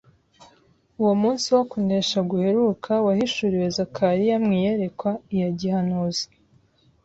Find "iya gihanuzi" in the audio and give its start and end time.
5.33-6.25